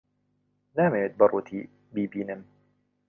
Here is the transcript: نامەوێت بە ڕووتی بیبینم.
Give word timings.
نامەوێت 0.77 1.13
بە 1.19 1.25
ڕووتی 1.31 1.61
بیبینم. 1.93 2.41